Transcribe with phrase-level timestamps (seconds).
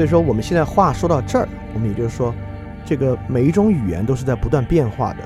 [0.00, 2.34] 所以说，我们现在话说到这儿，我们也就是说，
[2.86, 5.18] 这个每一种语言都是在不断变化的。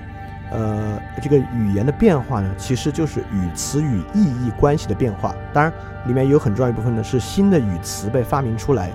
[0.50, 5.32] 呃，这个语言的变化呢，其实就是语词与意义关系的变化。
[5.52, 5.72] 当然，
[6.08, 8.90] 里面有很重要一部分呢是新的语词被发明出来。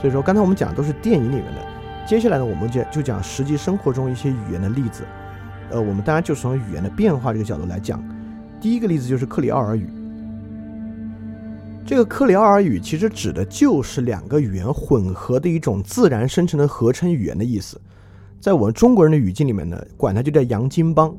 [0.00, 2.06] 所以说，刚才我们讲的都是电影里面的。
[2.06, 5.02] 接下来呢，我们就就讲实际生活中一些语言的例子。
[5.70, 8.00] 呃，我们当然就是从语言的变化这个角度来讲。
[8.60, 9.90] 第一个例子就是克里奥尔语。
[11.88, 17.80] 这个克里奥尔语其实指的就是两个语言混合的一种自然生成的合成语言的意思。
[18.38, 21.16] 在我们中国人的语境里面呢，管它就叫洋泾浜。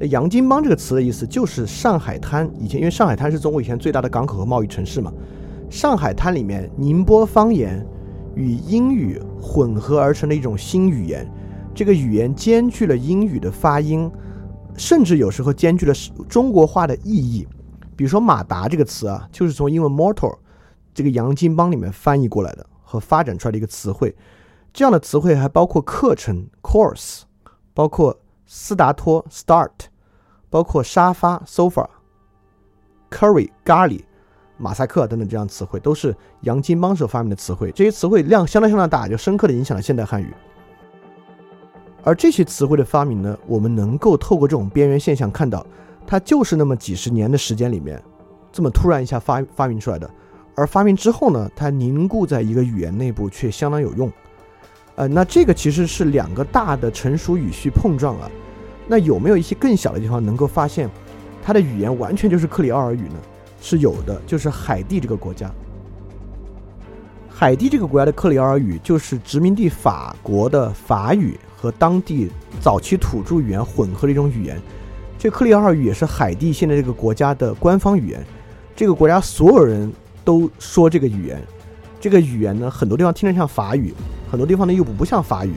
[0.00, 2.46] 洋泾浜这个词的意思就是上海滩。
[2.60, 5.10] 以前因为上海滩是中国以前最大的港口和贸易城市嘛，
[5.70, 7.82] 上海滩里面宁波方言
[8.34, 11.26] 与英语混合而成的一种新语言。
[11.74, 14.10] 这个语言兼具了英语的发音，
[14.76, 15.94] 甚至有时候兼具了
[16.28, 17.48] 中国话的意义。
[17.96, 20.36] 比如说“马达”这个词啊，就是从英文 “motor”
[20.92, 24.14] 这个洋泾浜里面翻译过来的和发展出来的一个词汇。
[24.72, 27.22] 这样的词汇还包括课程 （course），
[27.72, 29.70] 包括斯达托 （start），
[30.50, 34.02] 包括沙发 （sofa），curry 咖喱、
[34.56, 37.70] 马赛克等等这样词汇，都是洋泾浜时候发明的词汇。
[37.72, 40.34] 这些词汇量相当相当大，就深刻的影响了现代汉语。
[42.02, 45.64] 而这些词汇的发明呢，我们能够透过这种边缘现象看到，
[46.06, 48.02] 它就是那么几十年的时间里面，
[48.52, 50.08] 这么突然一下发发明出来的。
[50.54, 54.12] 而发明之后呢，它凝固在一个语言内部，却相当有用。
[54.96, 58.30] 呃，那这个其实是两个大的成熟语序碰撞啊。
[58.86, 60.88] 那有没有一些更小的地方能够发现，
[61.42, 63.16] 它的语言完全就是克里奥尔语呢？
[63.60, 65.50] 是有的，就是海地这个国家。
[67.28, 71.38] 海地这个国家的克里奥尔语就是殖民地法国的法语。
[71.56, 74.60] 和当地早期土著语言混合的一种语言，
[75.24, 78.22] 这克里奥尔语也是海地现在这个国家的官方语言。
[78.76, 79.90] 这个国家所有人
[80.22, 81.42] 都说这个语言，
[81.98, 83.94] 这个语言呢，很多地方听着像法语，
[84.30, 85.54] 很多地方呢又不不像法语。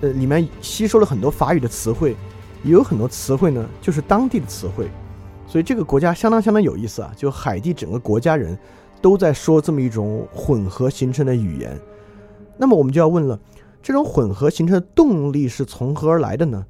[0.00, 2.16] 呃，里面吸收了很多法语的词汇，
[2.64, 4.88] 也有很多词汇呢就是当地的词汇。
[5.46, 7.12] 所以这个国家相当相当有意思啊！
[7.16, 8.58] 就海地整个国家人
[9.00, 11.78] 都在说这么一种混合形成的语言。
[12.58, 13.38] 那么我们就要问了。
[13.80, 16.66] 这种混合形成的动力是从何而来的呢？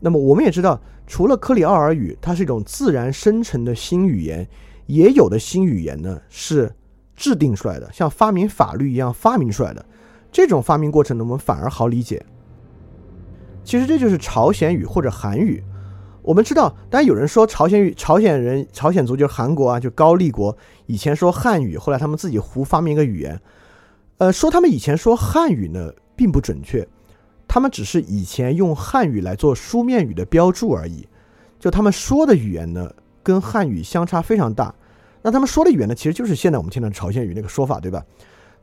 [0.00, 4.46] 那么我们也知道，除了克里奥尔语，它是一种自然生成的新语言，
[4.86, 6.70] 也有的新语言呢是
[7.16, 9.84] 制定出来的，像发明法律一样发明出来的。
[10.30, 12.24] 这种发明过程呢，我们反而好理解。
[13.64, 15.64] 其实这就是朝鲜语或者韩语。
[16.22, 23.40] 我们知道，当然有人说朝鲜语、朝鲜人、朝鲜族就是韩国啊，就高丽国以前说汉语，后来他们自己胡发明一个语言。
[24.18, 25.90] 呃，说他们以前说汉语呢。
[26.18, 26.84] 并不准确，
[27.48, 31.08] 他们只是以前用汉语来做书面语的标注而已。
[31.58, 32.92] 就他们说的语言呢，
[33.22, 34.72] 跟汉语相差非常大。
[35.22, 38.04] 那他们说的语言呢，其实就是现在我们听到的朝鲜语那个说法，对吧？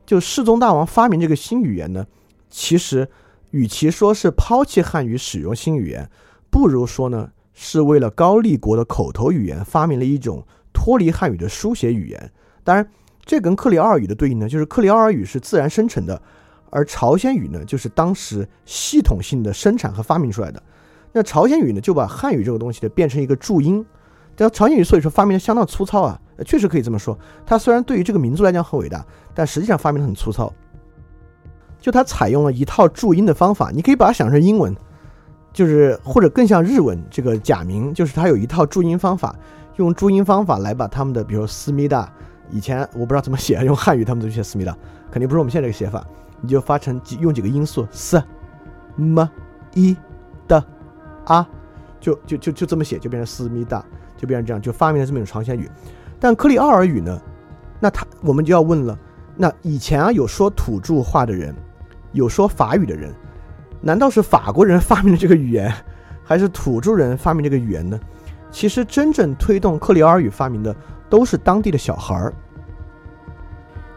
[0.06, 2.06] 就世宗大王发明这个新语言呢，
[2.48, 3.06] 其实
[3.50, 6.08] 与其说是抛弃汉语使用新语言，
[6.48, 12.32] 不如说呢是为了高丽国的口头语言发明了一种脱离汉语的书写语言。
[12.64, 12.88] 当然，
[13.24, 16.22] 这跟克里奥尔语的对应呢，就是克里奥尔语是自然生成的。
[16.70, 20.62] 而朝鲜语呢，就是当时系统性的生产和发明出来的。
[21.12, 23.84] 那朝鲜语呢，就把汉语这个东西呢变成一个注音。
[24.34, 27.18] 但朝鲜语所以说发明的相当粗糙啊，确实可以这么说。
[27.46, 29.02] 它虽然对于这个民族来讲很伟大，
[29.34, 30.52] 但实际上发明的很粗糙。
[31.80, 34.76] 就它采用了一套注音的方法，你可以把它想成英文，
[35.54, 39.34] 就是或者更像日文这个假名，就是它有一套注音方法，
[39.76, 42.12] 用注音方法来把他们的，比如思密达，
[42.50, 44.76] 以前我不知道怎么写，用汉语他们都写思密达，
[45.10, 46.04] 肯定不是我们现在这个写法。
[46.40, 48.22] 你就发成几用几个音素 s、
[48.96, 49.26] m、
[49.74, 49.96] i、
[50.48, 50.64] 的、
[51.24, 51.48] 啊，
[52.00, 53.84] 就就就就这么写，就变成思密达，
[54.16, 55.70] 就变成这样，就发明了这么一种朝鲜语。
[56.18, 57.20] 但克里奥尔语呢？
[57.78, 58.98] 那他我们就要问了，
[59.36, 61.54] 那以前啊有说土著话的人，
[62.12, 63.12] 有说法语的人，
[63.82, 65.70] 难道是法国人发明的这个语言，
[66.24, 68.00] 还是土著人发明这个语言呢？
[68.50, 70.74] 其实真正推动克里奥尔语发明的
[71.10, 72.32] 都是当地的小孩儿，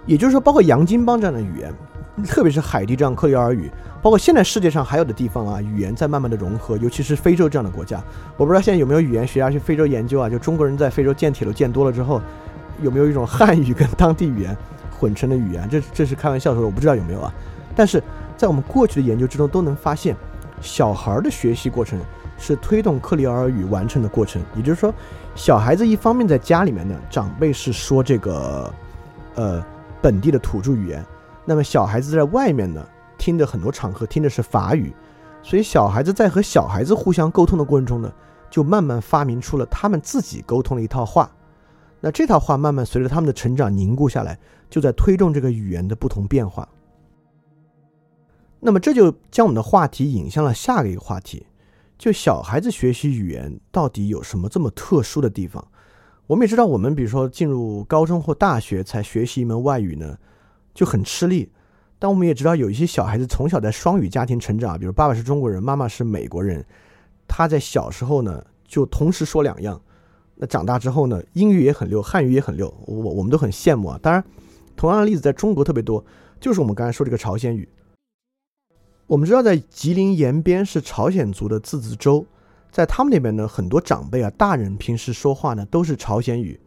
[0.06, 1.74] 也就是说，包括洋泾浜这样的语言。
[2.24, 3.70] 特别是海地这样克里尔语，
[4.02, 8.02] 包括现在世界上还有的地方啊，语言在慢慢的融合，尤其是非洲这样的国家。
[8.38, 10.30] 我不知道现在有没有语言学家去非洲研究啊？
[10.30, 12.22] 就中国人在非洲建铁路建多了之后，
[12.82, 14.56] 有没有一种汉语跟当地语言
[14.98, 15.68] 混成的语言？
[15.70, 17.34] 这这是开玩笑说的，我不知道有没有啊。
[17.76, 18.02] 但是
[18.38, 20.16] 在我们过去的研究之中都能发现，
[20.62, 22.00] 小孩的学习过程
[22.38, 24.42] 是推动克里尔语完成的过程。
[24.56, 24.94] 也就是说，
[25.36, 28.74] 小孩子一方面在家里面呢，长辈是说这个
[29.36, 29.64] 呃
[30.02, 31.06] 本地的土著语言。
[31.50, 32.88] 那么小孩子在外面呢，
[33.18, 34.94] 听的很多场合听的是法语，
[35.42, 38.14] 所以小孩子在和小孩子互相沟通的过程中呢，
[38.52, 41.28] 就慢慢发明出了他们自己沟通的一套话。
[42.02, 44.38] 那这套话慢慢随着他们的成长凝固下来，
[44.70, 46.70] 就在推动这个语言的不同变化。
[48.60, 51.48] 那么这就将我们的话题引向了下一个话题，
[51.98, 55.68] 就小孩子学习语言到底有什么这么特殊的地方？
[56.28, 60.16] 我们也知道，我们比如说进入高中或大学才学习一门外语呢，
[60.80, 61.52] 就很吃力。
[62.00, 66.66] 但我们也知道，有一些小孩子从小在双语家庭成长，比如爸爸是中国人，妈妈是美国人，
[67.28, 69.82] 他在小时候呢就同时说两样。
[70.36, 74.00] 那长大之后呢，英语也很溜，汉语也很溜，我我们都很羡慕啊。
[74.02, 74.24] 当然，
[74.78, 76.02] 同样的例子在中国特别多，
[76.40, 77.68] 就是我们刚才说这个朝鲜语。
[79.06, 82.26] 我们知道，在吉林延边是朝鲜族的自治州，
[82.72, 86.58] 在他们那边呢，很多长辈啊，大人平时说话呢都是朝鲜语。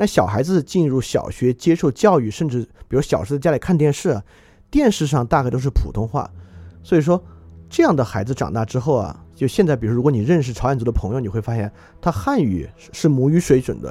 [0.00, 4.22] 那小孩子进入小学接受教育，甚至比如小时候在家里看电视，
[4.70, 6.30] 电视上大概都是普通话。
[6.84, 7.20] 所以说，
[7.68, 13.88] 这样的孩子长大之后啊，就现在，比如如果你认识朝鲜族的朋友，你会发现他汉语是母语水准的，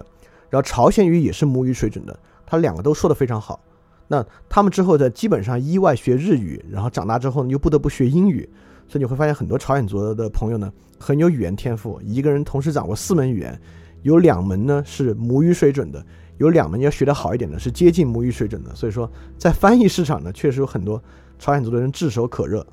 [0.49, 3.59] 然后朝鲜语也是母语水准的，他两个都说得非常好。
[4.07, 8.49] 那他们之后在基本上意外学日语，然后长大之后呢又不得不学英语，
[8.87, 13.59] 所以你会发现很多朝鲜族的朋友呢很有语言天赋，一个人同时掌握四门语言，
[14.07, 16.01] 有两门呢是母语水准的，
[16.37, 18.73] 有两门要学得好一点的是接近母语水准的。
[18.73, 21.03] 所以说在翻译市场呢确实有很多
[21.37, 22.65] 朝鲜族的人炙手可热。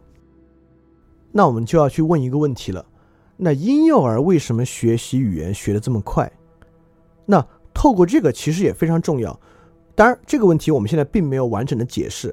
[1.32, 2.86] 那我们就要去问一个问题了：
[3.36, 6.30] 那婴幼儿为什么学习语言学得这么快？
[7.26, 7.44] 那
[7.74, 9.40] 透过这个其实也非常重要。
[9.96, 12.32] 当然，这个问题我们现在并没有完整的解释。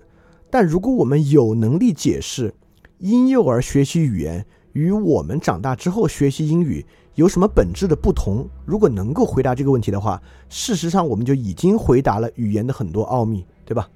[0.51, 2.54] 但如果我们有能力解释
[3.00, 6.85] 婴幼儿学习语言与我们长大之后学习英语
[7.15, 13.89] 有什么本质的不同，如果能够回答这个问题的话，事实上我们就已经回答了语言的很多奥秘，对吧？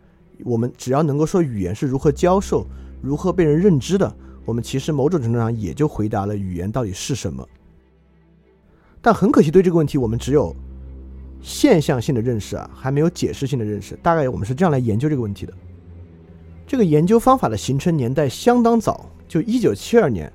[0.43, 2.65] 我们只要能够说语言是如何教授、
[3.01, 7.47] 如何被人认知的，我们其实某种程度上也就回答了语言到底是什么。
[9.01, 10.55] 但很可惜，对这个问题我们只有。
[11.41, 13.95] 现象性的认识啊，还没有解释性的认识。
[14.01, 15.53] 大概我们是这样来研究这个问题的。
[16.65, 20.33] 这个研究方法的形成年代相当早，就一九七二年，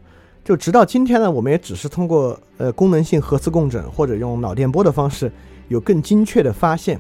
[0.51, 5.31] 就直到今天呢，我们也只是通过呃功能性核磁共振或者用脑电波的方式
[5.69, 6.99] 有更精确的发现。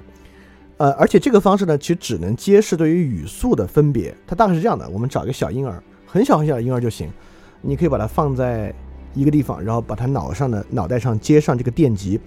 [0.76, 4.17] 呃，而且这个方式呢，其实只能揭示对于语速的分别。
[4.25, 7.11] 它大概是这样的：我们找一个小婴儿，很小很小的婴儿就行，
[7.61, 8.73] 你可以把它放在
[9.14, 12.21] 一个地方，然后把它脑上的脑袋上接上这个电极。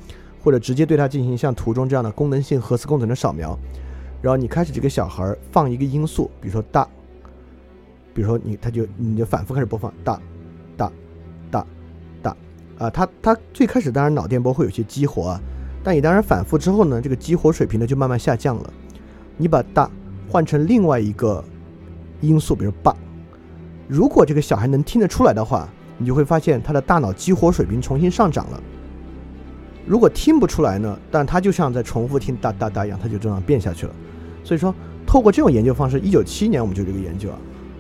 [0.44, 3.58] 或者直接对它进行像图中这样的功能性核磁共振的扫描，
[4.22, 6.86] 然后你开始这个小孩放一个音速，比如说大，
[8.14, 10.33] 比如说你他就你就反复开始播放大，大，大，大，
[12.84, 15.42] 啊，他他最开始当然脑电波会有些激活啊，
[15.82, 18.74] 但你当然反复之后呢，这个激活水平呢就慢慢下降了。
[19.38, 19.90] 你把大
[20.30, 21.44] 换成另外一个
[22.20, 22.94] 音素，比如八，
[23.88, 28.62] 如果这个小孩能听得出来的话，你就会发现他的大脑激活水平重新上涨了。
[29.86, 31.00] 如果听不出来呢？
[31.10, 33.94] 但他就像在重复听哒哒哒一样，他就这样变下去了。
[34.44, 34.74] 所以说，
[35.06, 37.38] 透过这种研究方式，一九七年我们就这个研究啊。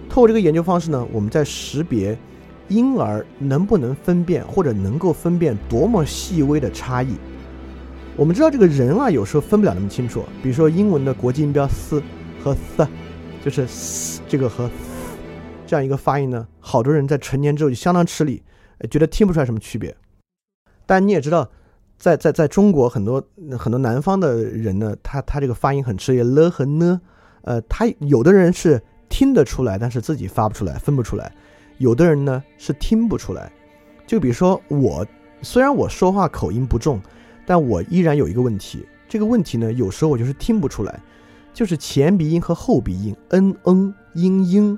[0.09, 2.17] 透过这个研究方式呢，我们在识别
[2.67, 7.15] 婴儿能不能分辨或者能够分辨多么细微的差异。
[8.15, 10.23] 我们知道这个人啊，有时候分不了那么清楚。
[10.41, 12.01] 比如说英文的国际音标 s
[12.43, 12.87] 和 th，
[13.43, 14.69] 就是 s 这个和
[15.65, 18.43] 这样一个发音呢，好多人在成年之后就相当吃力，
[18.89, 19.95] 觉得听不出来什么区别。
[20.85, 21.49] 但你也知道。
[21.95, 23.23] 在在在中国，很多
[23.57, 26.99] 很多南方的人呢，他他这个发音很吃力了和呢，
[27.43, 31.31] 呃，他有的人是听得出来，但是自己发不出来，分不出来；
[31.83, 33.51] 有的人呢是听不出来。
[34.07, 35.05] 就比如说我，
[35.41, 37.01] 虽然我说话口音不重，
[37.45, 38.85] 但我依然有一个问题。
[39.09, 40.97] 这个问题呢，有时候我就是听不出来，
[41.53, 44.77] 就是前鼻音和后鼻音，嗯嗯，嘤嘤，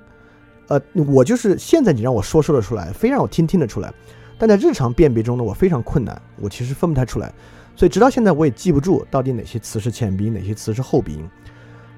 [0.68, 3.94] 呃，我就是现在你让我说说得出来，非让我听听得出来。
[4.40, 7.32] 但在日常辨别中呢，我非常困难，我其实分不太出来，
[7.76, 11.30] 所以直到现在我也记不住到底哪些词是前鼻音，哪些词是后鼻音。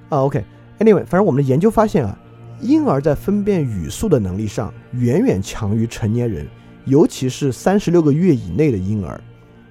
[0.09, 2.17] 啊，OK，Anyway，反正我们的研究发现啊，
[2.59, 6.47] 婴儿在分辨语速的能力上远远强于成年人，
[6.85, 9.19] 尤其是三十六个月以内的婴儿。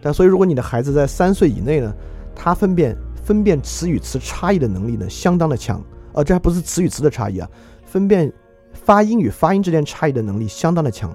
[0.01, 1.93] 但所以如果你的孩子在三岁以内呢，
[2.35, 5.83] 他分辨分辨词与词差异的能力呢相当的强。
[6.13, 7.49] 呃，这还不是词与词的差异啊，
[7.85, 8.33] 分辨
[8.73, 11.15] 发音与发音之间差异的能力相当的强。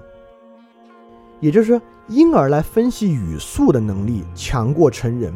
[1.40, 5.34] 也就是说，婴儿来分析语速的能力强过成人，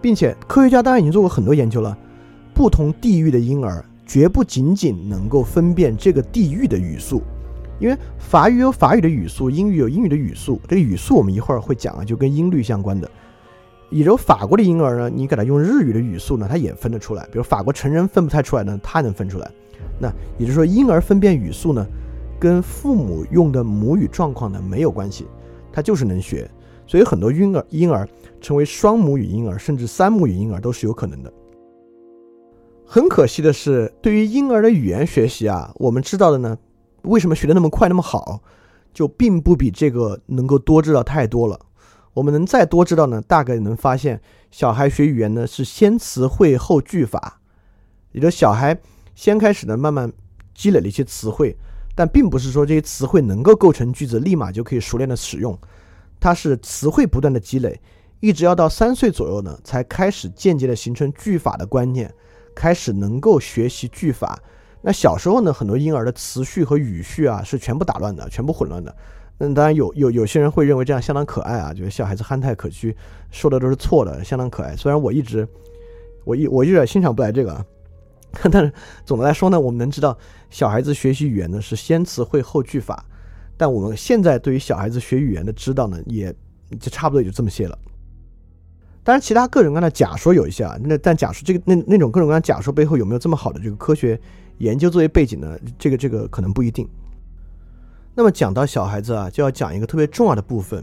[0.00, 1.98] 并且科学家当然已经做过很多研究了。
[2.54, 7.22] 不同地域的婴儿绝不仅仅能够分辨这个地域的语速，
[7.78, 10.60] 因为法语有法语的语速，英语有英语的语速。
[10.68, 13.10] 这个语速我们一会儿会讲啊，就跟音律相关的。
[13.90, 17.22] 也就法国的婴儿呢，你给他用日语的语速呢，他也分得出来。
[17.24, 19.50] 比如法国成人分不太出来呢，他能分出来。
[19.98, 21.86] 那也就是说，婴儿分辨语速呢？
[22.40, 25.26] 跟父母用的母语状况呢没有关系，
[25.72, 26.50] 他就是能学。
[26.86, 28.06] 所以很多婴儿婴儿
[28.40, 31.32] 成为双母语婴儿，甚至三母语婴儿都是有可能的。
[32.86, 36.56] 很可惜的是，对于婴儿的语言学习啊，我们知道的呢，
[37.02, 38.42] 为什么学的那么快那么好，
[38.92, 41.58] 就并不比这个能够多知道太多了。
[42.12, 44.20] 我们能再多知道呢，大概能发现，
[44.52, 47.40] 小孩学语言呢是先词汇后句法，
[48.12, 48.78] 也就小孩
[49.16, 50.12] 先开始呢慢慢
[50.54, 51.56] 积累了一些词汇，
[51.96, 55.58] 但并不是说这些词汇能够构成句子，立马就可以熟练的使用。
[56.20, 57.80] 它是词汇不断的积累，
[58.20, 62.14] 一直要到三岁左右呢，才开始间接的形成句法的观念。
[62.54, 64.38] 开始能够学习句法，
[64.82, 68.94] 那小时候呢，很多婴儿的词序和语序啊是全部打乱的，全部混乱的。
[69.38, 72.94] 嗯，当然有有有些人会认为这样相当可爱啊，觉得小孩子憨态可掬，
[73.30, 74.76] 说的都是错的，相当可爱。
[74.76, 75.46] 虽然我一直
[76.24, 77.66] 我一我有点欣赏不来这个，
[78.52, 78.72] 但是
[79.04, 80.16] 总的来说呢，我们能知道
[80.50, 83.04] 小孩子学习语言呢是先词汇后句法，
[83.56, 86.32] 但我们现在对于小孩子学语言的知道呢，也
[86.78, 87.76] 就差不多也就这么些了。
[89.04, 94.18] 当然，其他各种各样的假说有一些啊，那但假说这个那那种各种各样假说背后有没有这么好的这个科学
[94.58, 95.58] 研究作为背景呢？
[95.78, 96.88] 这个这个可能不一定。
[98.14, 100.82] 那么讲到小孩子啊，就要讲一个特别重要的部分。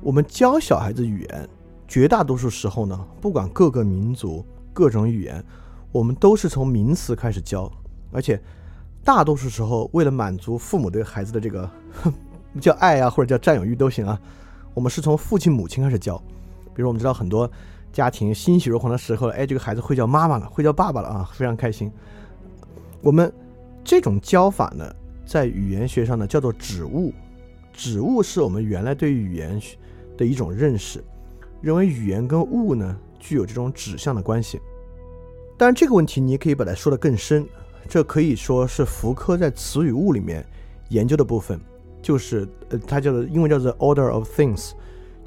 [0.00, 1.48] 我们教小孩子语言，
[1.86, 5.44] 绝大多数时候呢，不管各个民族各种语言，
[5.92, 7.70] 我们都是从名词开始教，
[8.10, 8.40] 而且
[9.04, 11.68] 大多数时候为了满足父母对孩子的这个
[12.58, 14.18] 叫爱啊，或者叫占有欲都行啊，
[14.72, 16.22] 我们是从父亲母亲开始教。
[16.74, 17.50] 比如我们知道很多
[17.92, 21.90] 家庭欣喜若狂的时候，哎，这个孩子会叫妈妈了，会叫爸爸了啊，非常开心。
[23.02, 23.32] 我们
[23.82, 27.12] 这种教法呢，在语言学上呢叫做指物，
[27.72, 29.60] 指物是我们原来对语言
[30.16, 31.02] 的一种认识，
[31.60, 34.60] 认为语言跟物呢具有这种指向的关系。
[35.58, 37.46] 当然这个问题你也可以把它说得更深，
[37.88, 40.44] 这可以说是福柯在词语物里面
[40.90, 41.60] 研究的部分，
[42.00, 44.72] 就是呃，它叫做英文叫做 order of things。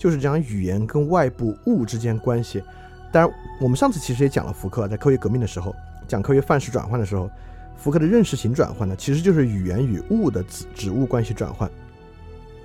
[0.03, 2.61] 就是讲语言跟外部物之间关系。
[3.09, 5.73] 当然，我们上次其实也讲了福克在科学革命的时候
[6.09, 7.29] 讲科学范式转换的时候，
[7.77, 11.71] 福克的认识型转换呢，其实就是语言与物的子指物关系转换。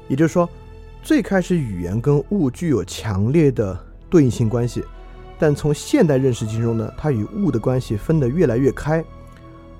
[0.08, 0.50] 也就是说，
[1.00, 3.78] 最开始语言跟物具有强烈的
[4.10, 4.82] 对应性关系，
[5.38, 9.04] 但从现代认识经中呢，它与物的关系分得越来越开。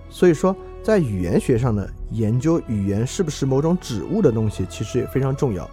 [0.08, 5.68] 所以说，在语言学上呢，研究语言是不是某种指物的东西，其实也非常重要。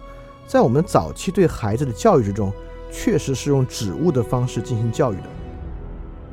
[0.46, 2.52] 在我们早期对孩子的教育之中，
[2.92, 5.24] 确实是用指物的方式进行教育的。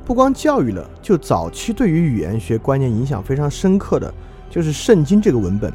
[0.05, 4.13] 不光教育了，就早期对于语言学观念影响非常深刻的，
[4.51, 5.73] 就是圣经这个文本。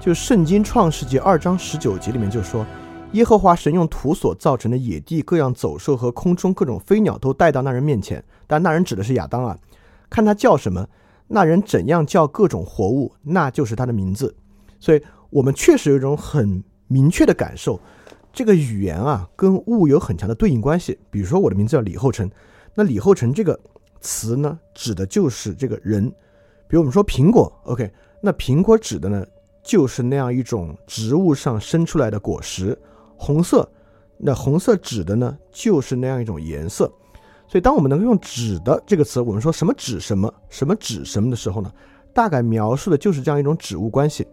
[0.00, 2.64] 就圣经创世纪二章十九节里面就说，
[3.12, 9.58] 耶和华神用土所造成的野地各样走兽和空中各种飞鸟都带到那人面前，但那人指的是亚当啊，
[10.08, 10.86] 看他叫什么，
[11.28, 14.34] 那人怎样叫各种活物，那就是他的名字。
[14.80, 16.64] 所以我们确实有一种很。
[16.86, 17.80] 明确的感受，
[18.32, 20.98] 这个语言啊跟物有很强的对应关系。
[21.10, 22.30] 比如说，我的名字叫李厚成，
[22.74, 23.58] 那李厚成这个
[24.00, 26.08] 词呢，指的就是这个人。
[26.66, 29.24] 比如我们说苹果，OK，那苹果指的呢，
[29.62, 32.76] 就是那样一种植物上生出来的果实。
[33.16, 33.68] 红色，
[34.18, 36.90] 那红色指的呢，就是那样一种颜色。
[37.46, 41.70] 所以，当我们能够用“指的”这个词，我们说什么指什么，什么指什么的时候呢，
[42.12, 44.26] 大概描述的就是这样一种指物关系。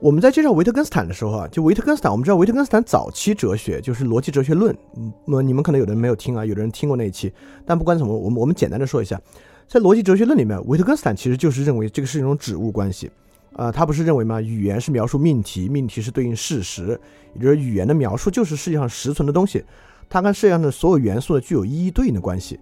[0.00, 4.76] 我们在介绍维特根斯坦的时候啊，就维特根斯坦，我们知道维特根斯坦早期哲学就是逻辑哲学论。
[4.96, 7.32] 嗯，那你们可能有的人没有听啊，有的人听过那一期。
[7.66, 9.20] 但不管怎么，我们我们简单的说一下，
[9.66, 13.10] 在逻辑哲学论里面，维特根斯坦其实就是认为这个是一种指物关系。
[13.54, 14.40] 啊，他不是认为吗？
[14.40, 16.98] 语言是描述命题，命题是对应事实，
[17.34, 19.64] 也就是语言的描述就是世界上实存的东西，
[20.08, 22.60] 它跟世界上的所有元素的具有一一对应的关系。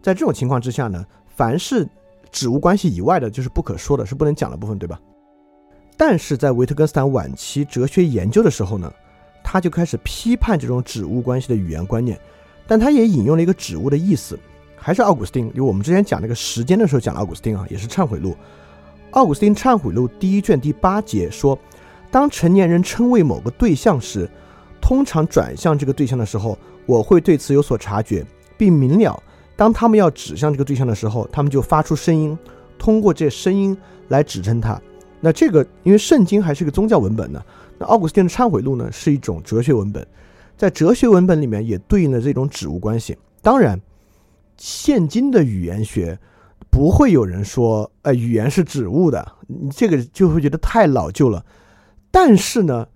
[0.00, 1.86] 在这种情况之下呢，凡是
[2.32, 4.98] 指物关系以外的，就是不可说的，是不能讲的部分，对吧？
[5.98, 8.90] 但是在维特根斯坦晚期哲学研究的时候呢，
[9.42, 12.18] 他就开始批判这种指物关系的语言观念，
[12.68, 14.38] 但他也引用了一个指物的意思，
[14.76, 18.36] 还是奥古斯丁，因为我们之前讲那个时间的时候讲了奥古斯丁啊，也是忏悔录。
[19.10, 21.58] 奥古斯丁忏悔录第一卷第八节说，
[22.12, 24.30] 当成年人称谓某个对象时，
[24.80, 28.24] 通常转向这个对象的时候，我会对此有所察觉，
[28.56, 29.20] 并明了，
[29.56, 32.38] 当他们要指向这个对象的时候，他们就发出声音，
[32.78, 33.76] 通过这声音
[34.06, 34.80] 来指称他。
[35.20, 37.44] 那这个，因为圣经还是个宗教文本呢，
[37.76, 40.06] 那奥古斯丁的忏悔录呢是一种哲学文本，
[40.56, 43.18] 在哲学文本里面也对应了这种指物关系。
[43.42, 43.80] 当然，
[44.56, 46.16] 现今的语言学
[46.70, 51.44] 不会有人说，呃，语言是指物的，你这个就会觉得太老旧了。
[52.12, 52.86] 但是呢，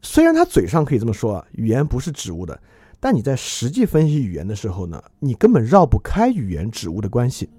[0.00, 2.58] 虽然他嘴上可以这么说啊，语言不是指物的，
[2.98, 7.50] 但你在实际分析语言的时候呢，你根本绕不开语言指物的关系，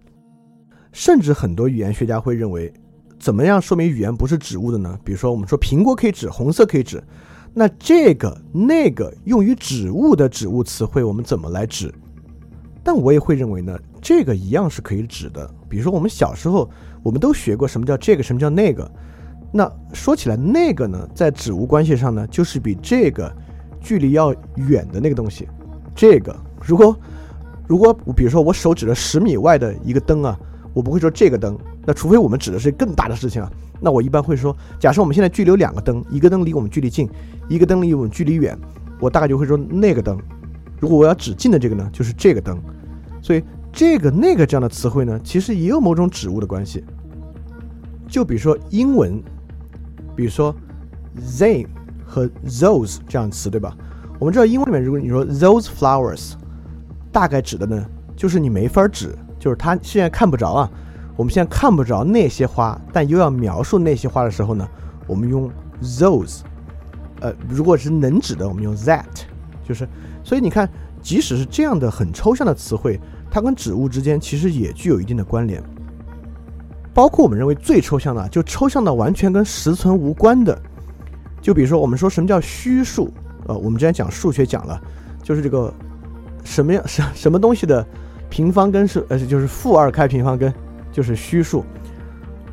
[0.92, 2.74] 甚至很多语言学家会认为。
[3.20, 4.98] 怎么样说明语言不是指物的呢？
[5.04, 7.04] 比如说，我们说苹果可以指，红色可以指，
[7.54, 11.94] 那这个那个用于指物的指物词汇，我们怎么来指？
[12.82, 15.48] 但我也会认为呢，这个一样是可以指的。
[15.68, 16.70] 比如说，我们小时候
[17.04, 18.90] 我们都学过什么叫这个，什么叫那个。
[19.52, 23.30] 那说起来，那个呢，在指物关系上呢，就是比这个
[23.82, 25.48] 距离要远的那个东西。
[25.94, 26.98] 这个，如果
[27.68, 30.40] 如果比如说我手指着十米外的一个灯啊，
[30.74, 31.58] 我不会说这个灯。
[31.86, 37.10] 那除非我们指的是更大的事情啊，那我一般会说，假设我们现在距离有两个灯，一个灯离我们距离近，
[37.48, 38.58] 一个灯离我们距离远，
[39.00, 40.18] 我大概就会说那个灯。
[40.80, 42.58] 如果我要指近的这个呢，就是这个灯。
[43.22, 46.84] 所以这个那个这样的词汇呢，其实也有某种指物的关系。
[48.08, 49.22] 就比如说英文。
[50.16, 50.54] 比如说
[51.38, 51.66] ，they
[52.06, 53.74] 和 those 这样的词，对吧？
[54.20, 56.34] 我们知道英文里面，如果你说 those flowers，
[57.10, 57.86] 大概指的呢，
[58.18, 60.70] 就是你没法指，就是它现在看不着啊。
[61.20, 64.66] 我们现在看不着那些花，但又要描述那些花的时候呢，
[65.06, 65.52] 我们用
[65.84, 66.40] those。
[67.20, 69.04] 呃，如果是能指的，我们用 that。
[69.68, 69.86] 就是，
[70.24, 70.70] 所以你看，
[71.02, 72.98] 即使是这样的很抽象的词汇，
[73.30, 75.62] 它跟指物之间其实也具有一定的关联。
[76.94, 80.58] 包括我们认为最抽象的，就抽象到完全跟实存无关的，
[81.42, 83.12] 就比如说我们说什么叫虚数，
[83.46, 84.82] 呃，我们之前讲数学讲了，
[85.22, 85.74] 就是这个
[86.46, 87.86] 什么样什什么东西的
[88.30, 90.54] 平方根是，呃，就是负二开平方根，
[90.92, 91.64] 就是虚数。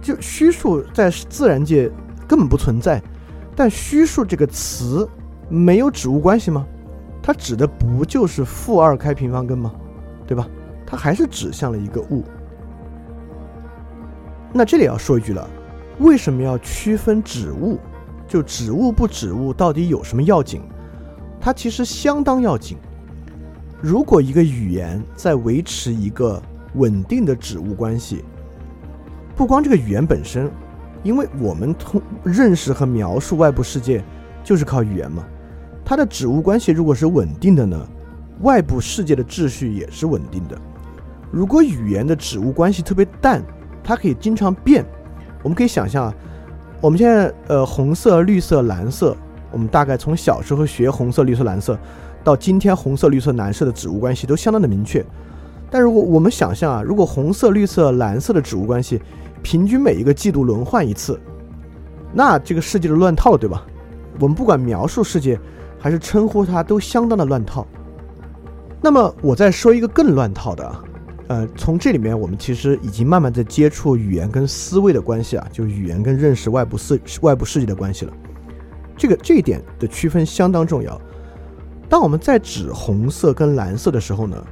[0.03, 1.90] 就虚数在自然界
[2.29, 3.03] 根本不存在，
[3.57, 5.09] 但虚数这个词
[5.49, 6.66] 没有指物关系吗？
[7.22, 9.72] 它指的不就是负二开平方根吗？
[10.27, 10.49] 对吧？
[10.87, 12.22] 它还是指向了一个物。
[14.53, 15.49] 那这里要说一句了，
[15.99, 17.79] 为什么要区分指物？
[18.29, 20.62] 就指物不指物到底有什么要紧？
[21.40, 22.77] 它其实相当要紧。
[23.81, 26.40] 如果一个语言在维持一个
[26.77, 28.25] 稳定的指物关系，
[29.35, 30.51] 不光这个语言本身，
[31.03, 34.03] 因为我们通认识和描述外部世界
[34.45, 35.25] 就是靠语言嘛，
[35.85, 37.87] 它的指物关系如果是稳定的呢，
[38.43, 40.59] 外部世界的秩序也是稳定的。
[41.31, 43.43] 如果语言的指物关系特别淡，
[43.83, 44.85] 它可以经常变，
[45.43, 46.15] 我们可以想象啊，
[46.81, 49.17] 我们现在呃红色、绿色、蓝色，
[49.51, 51.79] 我们大概从小时候学红色、绿色、蓝色，
[52.23, 55.05] 到今天红色、绿色、蓝色的指物关系都相当的明确。
[55.77, 58.99] 但如果我们想象啊，如果红色、绿色、蓝色的指物关系
[59.43, 61.21] 平均每一个季度轮换一次，
[62.15, 63.67] 那这个世界的乱套了，对吧？
[64.19, 65.39] 我们不管描述世界
[65.79, 67.67] 还是称呼它，都相当的乱套。
[68.81, 70.83] 那么我再说一个更乱套的啊。
[71.29, 78.12] 呃，从这里面我们其实已经慢慢在接触语言跟思维的关系啊，就是语言跟认识外部世外部世界的关系了。
[78.97, 80.99] 这个这一点的区分相当重要。
[81.87, 84.43] 当我们在指红色跟蓝色的时候呢，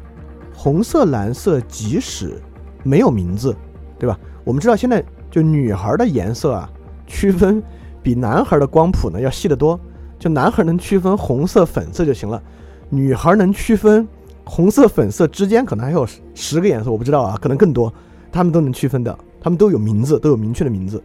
[0.54, 2.40] 红色、蓝色即使
[2.82, 3.54] 没有名字，
[3.98, 4.18] 对吧？
[4.44, 6.70] 我们知道现在就女孩的颜色啊，
[7.06, 7.62] 区分
[8.02, 9.78] 比男孩的光谱呢要细得多。
[10.18, 12.42] 就男孩能区分红色、粉色就行了，
[12.88, 14.06] 女孩能区分。
[14.46, 17.90] 红色、粉色之间可能还有十个颜色，我不知道啊，可能更多，
[18.30, 21.02] 他们都能区分的，他们都有名字，都有明确的名字。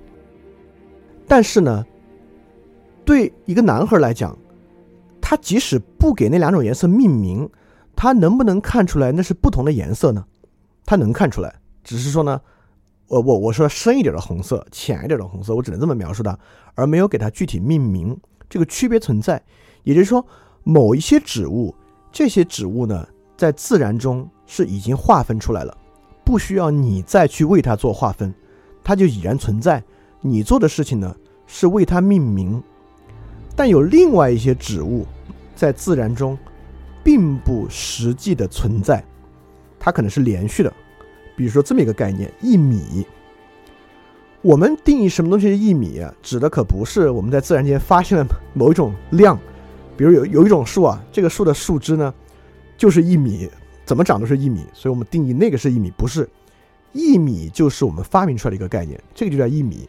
[1.26, 1.86] 但是呢，
[3.06, 4.38] 对一个男孩来讲，
[5.22, 7.50] 他即使不给那两种颜色命名，
[8.02, 10.24] 他能不能看出来那是不同的颜色呢？
[10.86, 12.40] 他能看出来，只是说呢，
[13.08, 16.40] 我我我说深一点的红色，浅一点的红色，我只能这么描述它，
[16.76, 18.18] 而没有给它具体命名。
[18.50, 19.44] 这个区别存在，
[19.84, 20.26] 也就是说，
[20.64, 21.76] 某一些植物，
[22.10, 23.06] 这些植物呢。
[23.36, 25.78] 在自然中是已经划分出来了，
[26.24, 28.34] 不需要你再去为它做划分，
[28.82, 29.84] 它就已然存在。
[30.22, 31.14] 你做的事情呢
[31.48, 32.64] 是为它命名。
[33.58, 35.06] 但有另外一些植物
[35.54, 36.38] 在自然中
[37.04, 39.04] 并不实际的存在，
[39.80, 40.74] 它可能是连续的。
[41.36, 43.06] 比如说这么一个概念，一米。
[44.42, 49.38] 我们定义什么东西是一米，指的可不是我们在自然界发现了某一种量，
[49.98, 52.14] 比如有有一种树啊，这个树的树枝呢。
[52.78, 53.50] 就是一米，
[53.86, 56.26] 怎么长都是一米，所以我们定义那个是一米，不是
[56.94, 59.86] 一米就是我们发明出来的一个概念，这个就叫一米。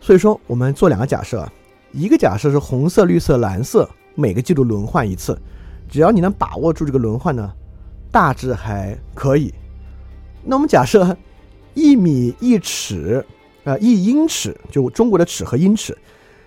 [0.00, 1.50] 所以说，我们做两个假设，
[1.90, 5.36] 一个假设是红色、绿色、蓝色每个季度轮换一次，
[5.88, 7.52] 只要你能把握住这个轮换呢，
[8.12, 9.52] 大致还可以。
[10.44, 11.16] 那我们假设
[11.74, 13.24] 一米、一尺、
[13.64, 15.96] 啊一英尺，就中国的尺和英尺，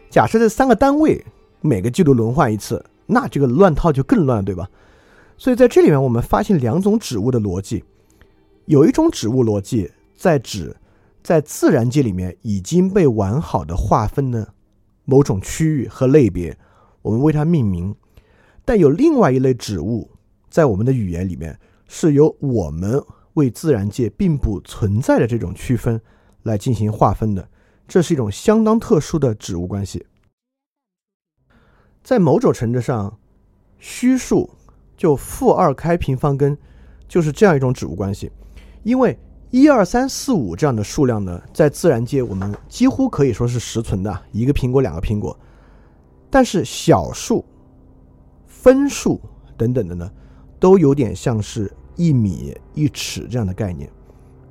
[0.10, 1.24] 假设这三个单位
[1.60, 4.70] 每个季度轮换一次，那这个乱套就更乱，对吧？
[5.38, 7.84] 所以在这里面，我们发现两种指物的逻辑，
[8.66, 10.76] 有一种指物逻辑在指
[11.24, 14.54] 在自然界里面已经被完好的划分的
[15.06, 16.58] 某种区域和类别，
[17.02, 17.94] 我们为它命名；
[18.64, 20.10] 但有另外一类指物，
[20.50, 23.02] 在我们的语言里面是由我们
[23.34, 26.00] 为自然界并不存在的这种区分
[26.44, 27.48] 来进行划分的，
[27.88, 30.06] 这是一种相当特殊的指物关系。
[32.04, 33.18] 在某种程度上，
[33.78, 34.50] 虚数
[34.98, 36.58] 就负二开平方根
[37.08, 38.32] 就是这样一种指物关系，
[38.84, 39.18] 因为
[39.50, 45.38] 一二三四五这样的数量呢，在自然界我们几乎可以说是实存的，一个苹果两个苹果，
[46.30, 47.46] 但是小数、
[48.62, 49.20] 分数
[49.58, 50.12] 等等的呢，
[50.60, 53.90] 都有点像是一米一尺这样的概念，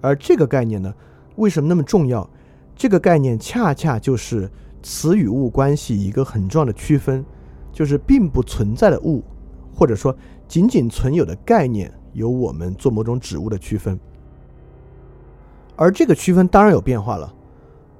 [0.01, 0.93] 而这个概念呢，
[1.37, 2.29] 为什么那么重要？
[2.75, 4.51] 这个概念恰恰就是
[4.83, 7.25] 词与物关系一个很重要的区分，
[7.73, 9.23] 就是并不存在的物，
[9.73, 10.13] 或者说
[10.49, 13.97] 仅仅存有的概念，由我们做某种指物的区分。
[15.77, 17.33] 而这个区分当然有变化了，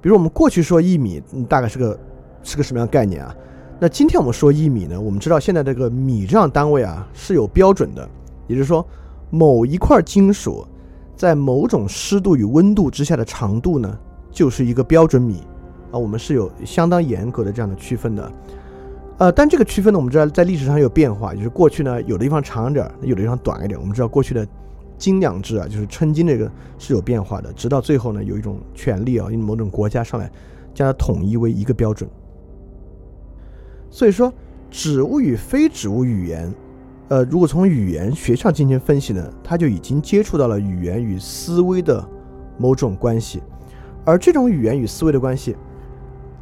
[0.01, 1.97] 比如我们过去说一米，大概是个
[2.43, 3.33] 是个什么样概念啊？
[3.83, 5.01] 那今天我们说一米呢？
[5.01, 8.07] 我们知道现在这个米这样单位啊是有标准的，
[8.45, 8.85] 也就是说
[9.31, 10.63] 某一块金属
[11.15, 13.97] 在某种湿度与温度之下的长度呢？
[14.29, 15.41] 就是一个标准米，
[15.91, 18.31] 啊，我们是有相当严格的这样的区分的，
[19.17, 23.79] 呃，但这个区分呢，我们知道在历史上有变化，就是过去呢有的地方长一点，有的地方短一点。
[23.79, 24.47] 我们知道过去的
[24.99, 30.31] 斤两制啊，就是称斤这个是有变化的，直到最后呢有一种权利啊，因为某种国家上来
[30.71, 32.07] 将它统一为一个标准。
[33.91, 34.33] 所以说，
[34.71, 36.51] 指物与非指物语言，
[37.09, 42.03] 呃，如果从语言学上进行分析呢，它就已经接触到了语言与思维的
[42.57, 43.43] 某种关系。
[44.05, 45.55] 而这种语言与思维的关系，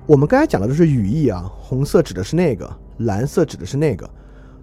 [0.05, 4.09] 我们刚才讲的都是语义啊，红色指的是那个，蓝色指的是那个。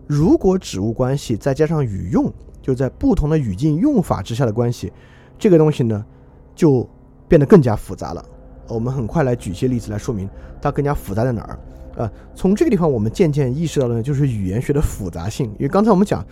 [0.07, 4.93] 如果指物关系再加上语用，就在不同的语境用法之下的关系，
[5.37, 6.07] 这个东西呢，
[6.55, 6.89] 就
[7.27, 8.25] 变得更加复杂了。
[8.69, 10.29] 我们很快来举一些例子来说明
[10.63, 11.59] 它更加复杂在哪儿。
[11.97, 15.47] 呃，从这个地方我们渐渐意识到了就是语言学的复杂性。
[15.53, 16.25] 因为刚才我们讲，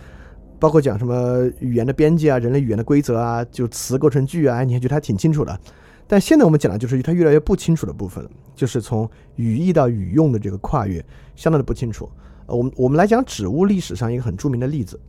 [0.59, 5.59] 包括讲什么语言的边界啊，人类语言的规则啊，就词构成句啊，你还觉得还挺清楚的。
[6.07, 8.23] 但现在我们讲的就是它越来越不清楚的部分，
[8.53, 11.03] 就是从语义到语用的这个跨越，
[11.35, 12.07] 相当的不清楚。
[12.45, 14.99] 呃，我们我们来讲植物历史上一个很著名的例子，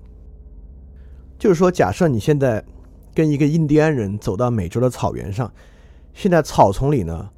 [1.38, 2.64] 就是说，假设你现在
[3.14, 5.52] 跟一个印第安人走到美洲的草原上，
[6.14, 7.28] 现在草丛里呢，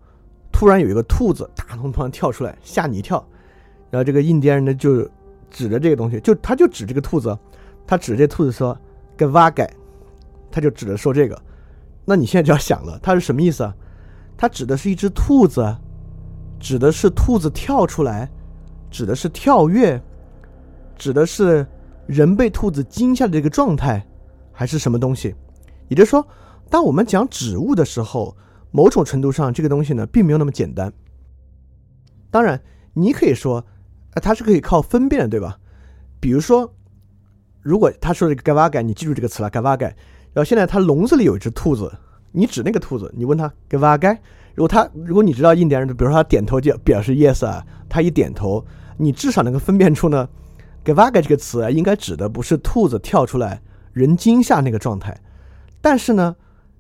[0.58, 3.24] 突然有一个兔子大通突然跳出来，吓你一跳，
[3.90, 5.08] 然后这个印第安人呢就
[5.48, 7.38] 指着这个东西，就他就指这个兔子，
[7.86, 8.76] 他指这兔子说
[9.16, 9.72] “个挖盖”，
[10.50, 11.40] 他就指着说这个。
[12.04, 13.72] 那你现在就要想了，他是什么意思啊？
[14.36, 15.76] 他指的是一只兔子，
[16.58, 18.28] 指的是兔子跳出来，
[18.90, 20.02] 指的是跳跃，
[20.96, 21.64] 指的是
[22.08, 24.04] 人被兔子惊吓的这个状态，
[24.50, 25.32] 还是什么东西？
[25.86, 26.26] 也就是说，
[26.68, 28.36] 当我们讲指物的时候，
[28.78, 30.92] 某种程度上这个东西呢，并没有那么简单。
[32.30, 32.62] 当然，
[32.92, 33.66] 你可以说，
[34.14, 35.58] 呃，它是可以靠分辨，对吧？
[36.20, 36.72] 比如说，
[37.60, 39.88] 如果他说这个 g a v a g a 你记住这个词了 g a v a g a
[40.32, 41.92] 然后现在他笼子里有一只兔子，
[42.30, 44.14] 你指那个兔子，你问他给挖该。
[44.54, 48.64] 如果他如果你知道印第安人，比如说他点头就表示 yes 啊，他一点头，
[48.96, 50.28] 你至少能够分辨出呢，
[50.84, 53.60] 给挖该这个词啊应该指的不是兔子跳出来
[53.92, 55.20] 人惊吓那个状态，
[55.80, 56.36] 但是呢，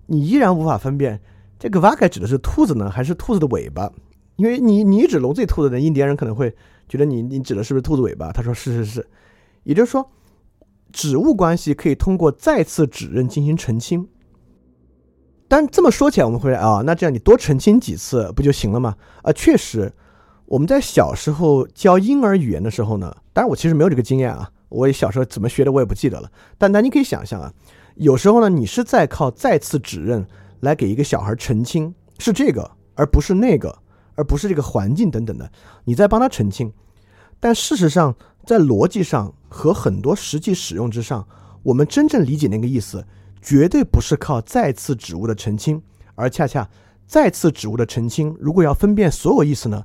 [0.06, 1.20] 你依然无法分辨
[1.58, 3.90] 这个挖该指的是兔子呢，还是兔子的尾巴，
[4.36, 6.54] 因为你你指笼子里兔子的印第安人可能会
[6.88, 8.30] 觉得你你指的是不是兔子尾巴？
[8.32, 9.08] 他说是是是，
[9.64, 10.10] 也就是说。
[10.90, 14.08] 指物关系可以通过再次指认进行澄清，
[15.46, 18.96] 但这么说起来，我们会啊，那这样你多澄清几次不就行了吗？
[19.20, 19.92] 啊，确实，
[20.46, 26.32] 我们在小时候教婴儿语言的时候呢，当然我其实没有这个经验啊，我也小时候怎么学的我也不记得了。
[26.56, 27.52] 但那你可以想象啊，
[27.96, 30.26] 有时候呢，你是在靠再次指认
[30.60, 33.76] 来给一个小孩澄清是这个，而不是那个，
[34.14, 35.50] 而不是这个环境等等的，
[35.84, 36.72] 你在帮他澄清。
[37.40, 39.34] 但事实上，在逻辑上。
[39.50, 41.26] 和很多实际使用之上，
[41.62, 43.02] 我们真正理解那个意思，
[43.40, 45.80] 绝对不是靠再次指物的澄清，
[46.14, 46.68] 而恰恰
[47.06, 49.82] 再次指物的澄清，如果要分辨所有意思呢，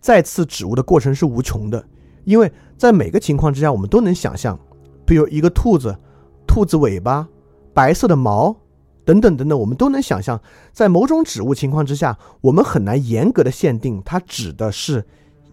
[0.00, 1.86] 再次指物的过程是无穷的，
[2.24, 4.58] 因为在每个情况之下，我们都能想象，
[5.06, 5.96] 比如一个兔子、
[6.44, 7.28] 兔子尾巴、
[7.72, 8.56] 白色的毛
[9.04, 10.40] 等等等等，我们都能想象，
[10.72, 15.04] 在某种指物情况之下，我们很难严格的限定它指的是。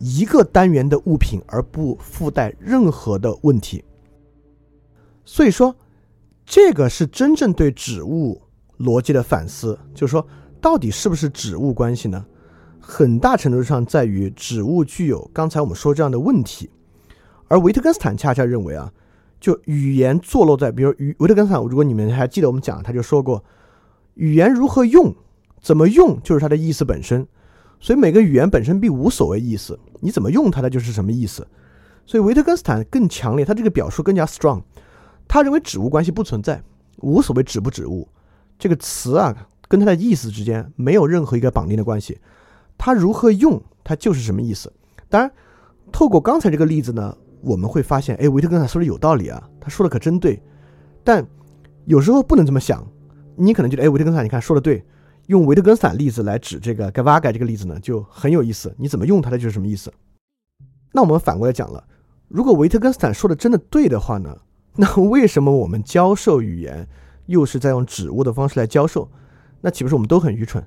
[0.04, 3.84] 一个单元的物品而不附带任何的问题，
[5.24, 5.76] 所以说，
[6.44, 8.42] 这个是真正对指物
[8.80, 9.78] 逻辑的反思。
[9.94, 10.26] 就是说，
[10.60, 12.26] 到底是不是指物关系呢？
[12.80, 16.68] 很大程度上在于指物具有刚才我们说这样的问题，
[17.48, 18.92] 而维特根斯坦恰恰认为啊，
[19.42, 23.44] 就语言坐落在，比如语维特根斯坦，如果你们还记得我们讲，他就说过，
[24.14, 25.14] 语言如何用，
[25.60, 27.28] 怎么用，就是它的意思本身。
[27.80, 31.46] 所以每个语言本身并无所谓意思，你怎么用它，它就是什么意思。
[32.06, 34.62] 所以维特根斯坦更强烈，他这个表述更加 strong。
[35.28, 36.62] 他认为指物关系不存在，
[36.98, 38.08] 无所谓指不指物，
[38.60, 39.36] 这个词啊
[39.68, 42.20] 跟它的意思之间没有任何一个绑定的关系。
[42.78, 44.72] 它如何用，它就是什么意思。
[45.10, 45.32] 当然，
[45.92, 50.42] 透过刚才这个例子呢，我们会发现，哎，维特根斯坦说的有道理啊，他说的可真对。
[51.04, 51.26] 但
[51.86, 52.88] 有时候不能这么想，
[53.36, 54.86] 你可能觉得，哎，维特根斯坦，你看说的对，
[55.28, 58.74] 用维特根斯坦例子来指这个盖瓦盖这个例子呢，就很有意思。
[58.78, 59.92] 你怎么用它的就是什么意思。
[60.94, 61.84] 那我们反过来讲了，
[62.28, 64.38] 如果维特根斯坦说的真的对的话呢，
[64.76, 66.88] 那为什么我们教授语言
[67.26, 69.10] 又是在用指物的方式来教授？
[69.62, 70.64] 那岂不是我们都很愚蠢？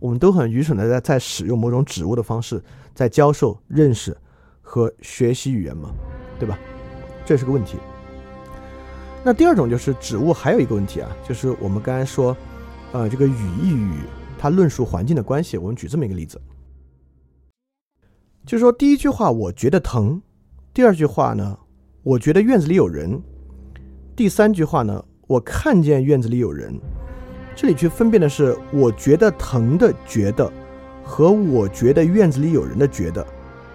[0.00, 4.16] 我们都很愚蠢的在在使用某种指物的方式在教授认识
[4.74, 5.94] 和学习语言吗？
[6.36, 6.58] 对吧？
[7.24, 7.78] 这是个问题。
[9.22, 12.36] 那第二种就是指物还有一个问题啊，就是我们刚才说，
[12.90, 14.00] 呃，这个语义与
[14.36, 15.56] 它论述环境的关系。
[15.56, 16.40] 我们举这么一个例子，
[18.44, 20.20] 就是说第一句话我觉得疼，
[20.72, 21.56] 第二句话呢，
[22.02, 23.22] 我觉得院子里有人，
[24.16, 26.76] 第三句话呢，我看见院子里有人。
[27.54, 30.52] 这里去分辨的是，我觉得疼的觉得，
[31.04, 33.24] 和我觉得院子里有人的觉得，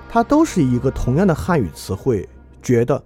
[0.10, 2.28] 它都是一个同样的汉语词汇。
[2.62, 3.02] 觉得，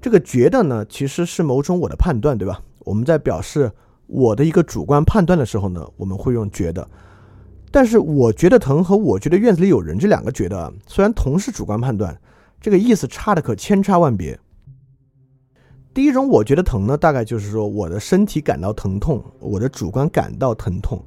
[0.00, 2.62] 这个觉得呢，其实是某种我的判断，对吧？
[2.80, 3.72] 我们在表示
[4.06, 6.86] 我的一个主观判断的时候呢，我们会用觉得。
[7.70, 12.16] 但是我觉得疼和我觉得院子里有人这两个觉得，虽然同是主观判断，
[12.60, 14.38] 这个意思差的可千差万别。
[15.94, 21.02] 第一种，我觉得疼呢，大概就是说我的身体感到疼痛，我的主观感到疼痛。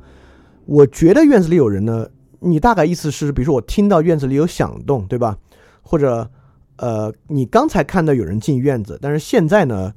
[0.66, 2.08] 我觉得院子里有人呢，
[2.46, 5.38] 你大概意思是，比如说我听到院子里有响动，对吧？
[5.82, 6.30] 或者，
[6.78, 9.94] 呃，你刚才看到有人进院子，但是现在呢，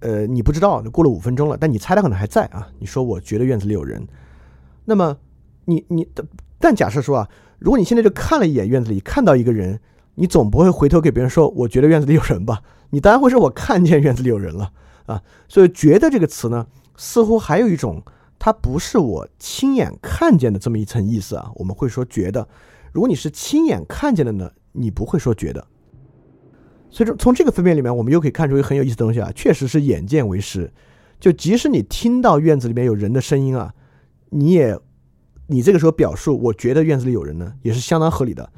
[0.00, 2.68] 呃，你不知道，过了五分钟了，但你猜他可能还在啊。
[2.78, 4.06] 你说我觉得院子里有人，
[4.84, 5.16] 那么
[5.64, 6.24] 你你的，
[6.58, 9.80] 但假设说啊，如果你现在就看了一眼院子里，看到一个人，
[10.14, 12.62] 你总不会回头给别人说我觉得院子里有人吧？
[12.90, 14.70] 你当然会说，我看见院子里有人了
[15.06, 16.66] 啊，所以“觉得”这个词呢，
[16.96, 18.02] 似乎还有一种，
[18.44, 21.52] 它不是我亲眼看见的这么一层意思啊。
[21.54, 22.48] 我们会说“觉得”，
[22.90, 25.64] 如果你是亲眼看见的呢，你不会说“觉得”。
[26.90, 30.72] 所以说，从这个分辨里面，我们又可以看出一个很有意思的东西啊，确实是眼见为实。
[31.20, 33.72] 就即使你听到院子里面有人的声音啊，
[34.30, 34.76] 你也，
[35.46, 38.50] 你这个时候表述“我觉得院子里有人”呢，也是相当合理的。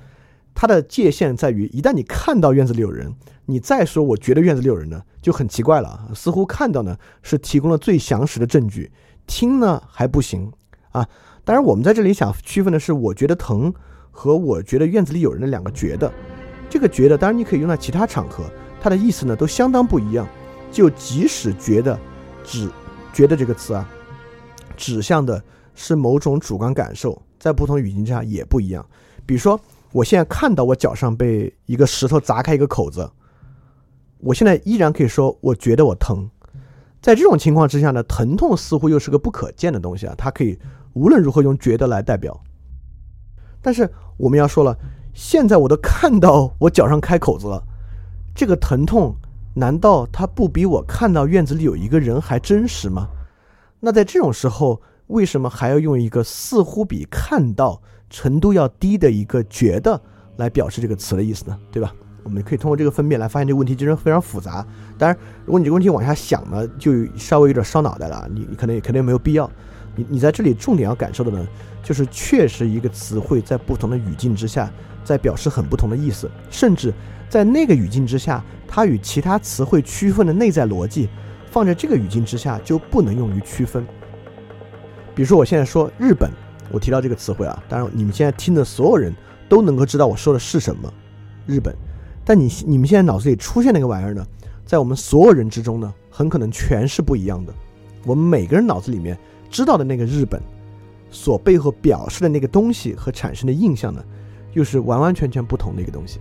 [0.55, 3.12] 它的界限在于，一旦你看到院子里有人。
[3.47, 6.11] 你再说，我觉得院子里有人呢，就很奇怪了。
[6.14, 8.90] 似乎看到呢是提供了最详实的证据，
[9.27, 10.53] 听呢还不行
[10.93, 11.09] 啊。
[11.45, 13.73] 当然，我们在这里想区分的是，我觉得疼
[14.11, 16.13] 和我觉得院子里有人的两个觉得。
[16.71, 18.45] 这个觉得，当然你可以用在其他场合，
[18.81, 20.27] 它的意思呢都相当不一样。
[20.73, 21.99] 就即使觉得，
[22.43, 22.69] 指
[23.13, 23.89] 觉得这个词啊，
[24.77, 25.41] 指向的
[25.75, 28.85] 是某种主观感受，在不同语境下也不一样。
[29.25, 29.61] 比如说，
[29.93, 33.09] 我现在看到我脚上被一个石头砸开一个口子。
[34.19, 36.29] 我现在依然可以说，我觉得我疼。
[37.05, 40.59] 在这种情况之下呢，疼痛似乎又是个不可见的东西啊，它可以
[40.95, 42.43] 无论如何用觉得来代表。
[43.61, 43.87] 但是
[44.17, 44.75] 我们要说了，
[45.12, 47.62] 现在我都看到我脚上开口子了，
[48.35, 49.14] 这个疼痛
[49.55, 53.07] 难道它不比我看到院子里有一个人还真实吗？
[53.81, 60.01] 那在这种时候，为什么还要用一个似乎比看到程度要低的一个觉得
[60.38, 61.59] 来表示这个词的意思呢？
[61.71, 61.95] 对吧？
[62.25, 64.67] 我们可以通过这个分辨来发现这个问题其实非常复杂。
[64.99, 68.27] 当然，如果你这个问题往下想呢，就稍微有点烧脑袋了。
[68.33, 69.49] 你你可能也肯定没有必要。
[69.95, 71.47] 你你在这里重点要感受的呢，
[71.83, 74.69] 就是确实一个词汇在不同的语境之下，
[75.05, 76.93] 在表示很不同的意思，甚至
[77.29, 81.09] 在那个语境之下，它与其他词汇区分的内在逻辑，
[81.51, 83.87] 放在这个语境之下就不能用于区分。
[85.15, 86.29] 比如说，我现在说日本，
[86.73, 89.15] 我提到这个词汇啊，当然你们现在听的所有人
[89.49, 90.93] 都能够知道我说的是什么，
[91.47, 91.73] 日本。
[92.25, 94.27] 但你你们现在脑子里出现那个玩意儿呢，
[94.65, 97.53] 在我们所有人之中呢，很可能全是不一样的。
[98.05, 99.19] 我们每个人脑子里面
[99.51, 100.41] 知道的那个日本，
[101.11, 104.03] 所背后表示的那个东西和产生的印象呢，
[104.53, 106.19] 又是完完全全不同的一个东西。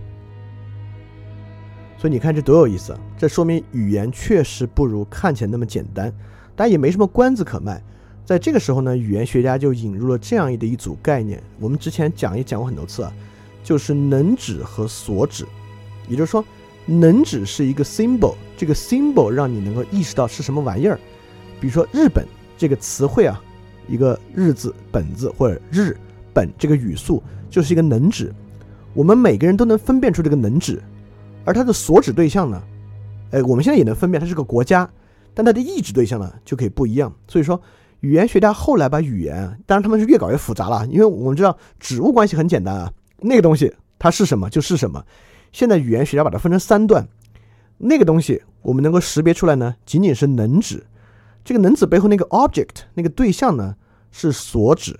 [1.96, 3.00] 所以你看这多有意思啊！
[3.16, 6.12] 这说明语言确实不如看起来那么简单，
[6.54, 7.82] 但也没什么关子可卖。
[8.26, 13.12] 在这个时候呢，语言学家就引入了这样的一组概念，我们之前讲也讲过很多次啊，
[13.62, 15.46] 就是能指和所指。
[16.08, 16.44] 也就是说，
[16.86, 20.98] 能指是一个 symbol，这个 symbol 让你能够意识到是什么玩意儿。
[21.60, 22.26] 比如说日本
[22.58, 23.40] 这个词汇啊，
[23.88, 25.96] 一个日字本字或者日
[26.32, 28.32] 本这个语速就是一个能指，
[28.92, 30.82] 我们每个人都能分辨出这个能指，
[31.44, 32.62] 而它的所指对象呢，
[33.30, 34.88] 哎，我们现在也能分辨它是个国家，
[35.32, 37.10] 但它的意指对象呢就可以不一样。
[37.26, 37.60] 所以说，
[38.00, 45.02] 语言学家后来把语言，当然他们是越搞越复杂了，因为我们知道指物关系很简单啊，那个东西它是什么就是什么。
[45.54, 47.06] 现在语言学家把它分成三段，
[47.78, 50.84] 那个东西我们能够识别出来呢，仅仅是能指。
[51.44, 53.76] 这个能指背后那个 object 那个对象呢
[54.10, 54.98] 是所指。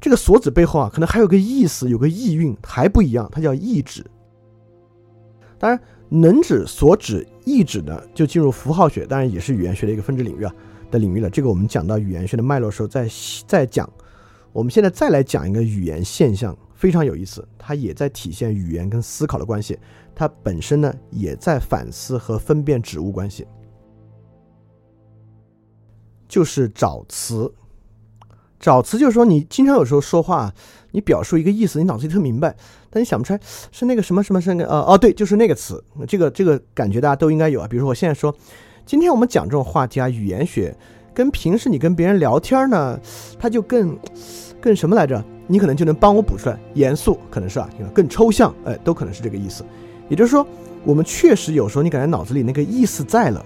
[0.00, 4.06] 这个所指背后啊，可能还有个意思，有个意蕴还不一样，它叫意指。
[5.58, 10.54] 当然，能指、所指、意指呢，就进入符号学，当然也是语言学的一个分支领域啊
[10.88, 11.28] 的领域了。
[11.28, 13.08] 这个我们讲到语言学的脉络时候再
[13.44, 13.90] 再讲。
[14.52, 19.78] 我们现在再来讲一个语言现象，非常有意思，它也在体现语言跟思考的关系，
[20.14, 23.46] 它本身呢也在反思和分辨指物关系，
[26.26, 27.52] 就是找词。
[28.58, 30.50] 找词就是说，你经常有时候说话，
[30.92, 32.56] 你表述一个意思，你脑子里特明白，
[32.88, 33.40] 但你想不出来
[33.70, 37.68] 是那个什么什么什么呃哦对，就是那个词，这个这个感觉大家都应该有啊。
[37.68, 38.34] 比如说我现在说，
[38.86, 40.74] 今天我们讲这种话题啊，语言学
[41.12, 42.98] 跟平时你跟别人聊天呢，
[43.38, 43.98] 它就更
[44.62, 45.22] 更什么来着？
[45.50, 49.64] 你可能就能帮我补出来，严肃可能是啊，更抽象，哎，都可能是这个意思。
[50.08, 50.46] 也就是说，
[50.84, 53.44] 我们确实有时候你感觉脑子里那个意思在了，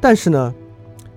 [0.00, 0.54] 但是呢。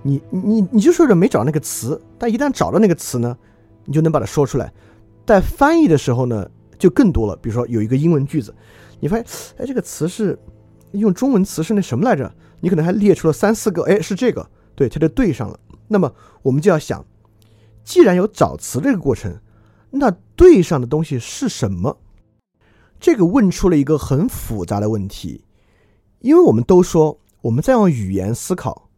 [0.05, 3.37] 你你你就说着没找那个词，但一旦找到那个词呢，
[3.85, 4.69] 你就能把它说出来。
[5.25, 6.45] 在翻译的时候呢，
[6.77, 7.33] 就更多了。
[7.37, 8.53] 比如说有一个英文句子，
[8.99, 9.25] 你发现，
[9.59, 10.37] 哎，这个词是
[10.91, 12.29] 用中文词是那什么来着？
[12.59, 14.45] 你可能还列出了三四个，哎，是这个，
[14.75, 15.57] 对，它就对上了。
[15.87, 17.05] 那么我们就要想，
[17.85, 19.33] 既然有找词这个过程，
[19.95, 21.99] 那对上的东西是什么？
[22.99, 25.45] 这个问出了一个很复杂的问题，
[26.19, 28.89] 因为我们都说我们在用语言思考。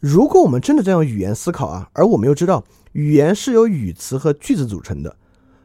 [0.00, 5.16] 如果我们真的在用语言思考啊，而我们又知道语言是由语词和句子组成的，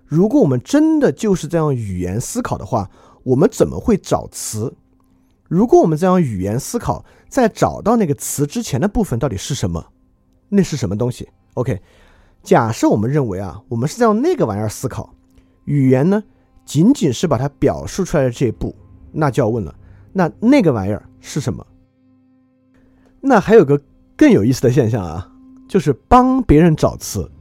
[0.05, 2.89] 如果我们真的就是在用语言思考的话，
[3.23, 4.75] 我们怎么会找词？
[5.47, 9.85] 如果我们在用语言思考，在找到那个词之前的部分到底是什么？
[10.49, 11.81] 那是什么东西？OK，
[12.43, 15.13] 假设我们认为啊，我们是在用那个玩意儿思考，
[15.65, 16.23] 语言呢
[16.65, 18.75] 仅仅是把它表述出来的这一步，
[19.11, 19.75] 那就要问了，
[20.13, 21.65] 那那个玩意儿是什么？
[23.21, 23.79] 那还有个。
[24.19, 25.31] 更有意思的现象啊，
[25.65, 27.31] 就是帮别人找词。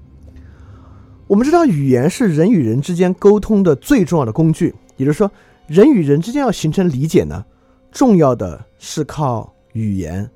[1.27, 5.29] 我们知道，语言是人与人之间沟通的最重要的工具，也就是说，
[5.67, 7.45] 人与人之间要形成理解呢，
[7.91, 10.31] 重要的是靠语言。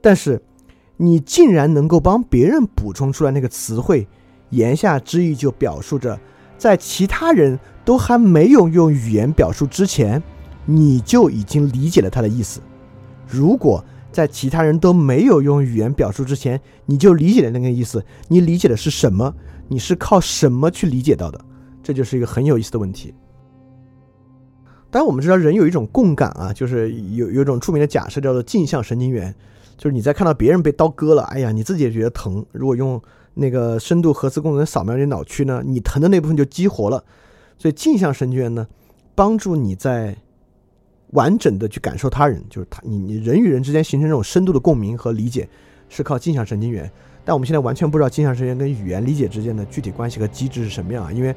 [0.00, 0.40] 但是，
[0.98, 4.06] 你竟然能够帮别人补充出来那个词汇，
[4.50, 6.18] 言下之意就表述着，
[6.58, 10.22] 在其他人都还没有用语言表述之前，
[10.66, 12.60] 你就已经理解了他的意思。
[13.26, 18.04] 如果在其他人都没有用语言表述之前，你就理解了那个意思。
[18.26, 19.34] 你理解的是什么？
[19.68, 21.40] 你是靠什么去理解到的？
[21.82, 23.14] 这就是一个很有意思的问题。
[24.90, 29.34] 当然，我们知道人有一种共感啊，就是有有一种著名的假设叫做镜像神经元，
[29.78, 32.44] 就是你在看到别人被刀割了，哎呀，你自己也觉得疼。
[32.52, 33.00] 如果用
[33.32, 37.02] 那个深度核磁共振扫描你脑区呢，你疼的那部分就激活了。
[37.56, 38.66] 所以镜像神经元呢，
[39.14, 40.14] 帮助你在。
[41.12, 45.48] 完整的去感受他人，就是他你你人与人之间形成这种深度的共鸣和理解，
[45.88, 46.90] 是靠镜像神经元。
[47.24, 51.10] 但我们现在完全不知道镜像神经元跟语言理解之间的具体关系和机制是什么样啊？
[51.10, 51.34] 因为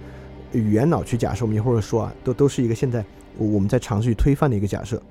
[0.52, 3.02] 语言脑区假设，我们一会儿说啊，都都是一个现在
[3.38, 5.02] 我们在尝试去推翻的一个假设。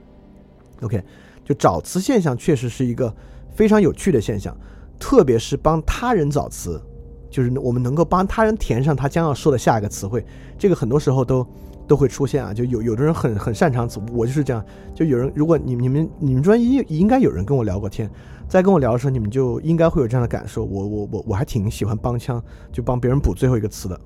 [0.82, 1.02] OK，
[1.44, 3.14] 就找词现象确实是一个
[3.54, 4.56] 非常有趣的现象，
[4.98, 6.80] 特别是帮他人找词，
[7.30, 10.24] 就是我们能够帮他人填上他将要说的下一个词汇，
[10.58, 11.46] 这个很多时候都。
[11.90, 14.64] 都会出现啊，就有有的人很很擅长词，我就是这样。
[14.94, 18.08] 就有人，如果你你们你们专业应该有人跟我聊过天，
[18.48, 20.64] 在跟我聊的时候，你们就应该会有这样的感受。
[20.64, 24.00] 我我我我还挺喜欢帮腔，就帮别人补最后一个词的。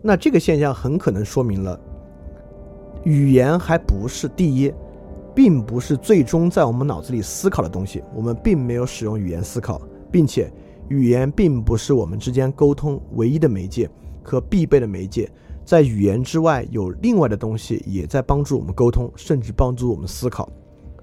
[0.00, 1.80] 那这个现象很可能说明了，
[3.02, 4.72] 语言还不是第一，
[5.38, 8.02] 并不是最终在我们脑子里思考的东西。
[8.12, 9.80] 我们并没有使用语言思考，
[10.10, 10.52] 并且
[10.88, 13.88] 语言并不是我们之间沟通唯一的媒介
[14.20, 15.30] 和必备的媒介。
[15.64, 20.50] 在语言之外，有另外的东西也在帮助我们沟通，甚至帮助我们思考。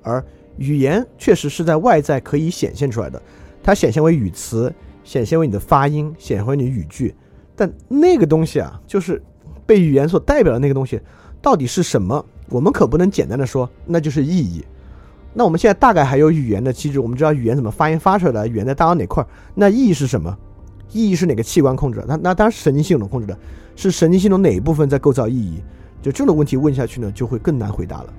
[0.01, 0.21] 而
[0.57, 3.21] 语言确实是在外在可以显现出来的，
[3.63, 4.69] 它显现为语词，
[5.05, 7.15] 显现为你的发音，显现为你的语句。
[7.55, 9.23] 但那个东西啊，就是
[9.65, 10.99] 被语言所代表的那个东西，
[11.41, 12.25] 到底是什么？
[12.49, 14.63] 我们可不能简单的说，那就是意义。
[15.33, 19.27] 那我们现在大概还有语言的机制，我们知道语言怎么发音发出来的，语言在大脑哪块儿？
[19.53, 20.37] 那意义是什么？
[20.91, 22.05] 意义是哪个器官控制的？
[22.07, 23.37] 那那当然是神经系统控制的。
[23.75, 25.61] 是神经系统哪一部分在构造意义？
[26.01, 28.13] 就这种问题问下去呢，就会更难回答了。